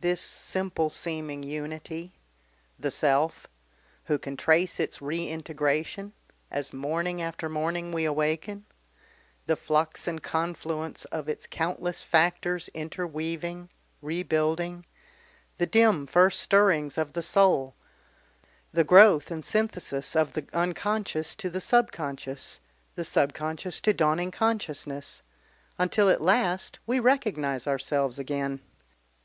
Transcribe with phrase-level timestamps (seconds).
[0.00, 2.12] this simple seeming unity
[2.80, 3.46] the self!
[4.06, 6.14] Who can trace its reintegration
[6.50, 8.64] as morning after morning we awaken,
[9.46, 13.68] the flux and confluence of its countless factors interweaving,
[14.02, 14.84] rebuilding,
[15.58, 17.76] the dim first stirrings of the soul,
[18.72, 22.58] the growth and synthesis of the unconscious to the subconscious,
[22.96, 25.22] the subconscious to dawning consciousness,
[25.78, 28.58] until at last we recognise ourselves again.